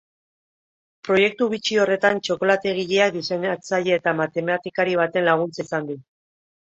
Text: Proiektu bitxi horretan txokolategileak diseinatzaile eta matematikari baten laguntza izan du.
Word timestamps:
Proiektu 1.09 1.47
bitxi 1.49 1.75
horretan 1.83 2.21
txokolategileak 2.27 3.13
diseinatzaile 3.17 3.93
eta 3.99 4.15
matematikari 4.21 4.97
baten 5.03 5.29
laguntza 5.29 5.65
izan 5.67 5.91
du. 5.91 5.99